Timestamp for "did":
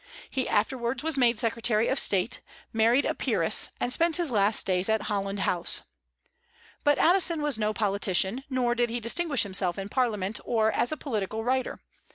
8.73-8.89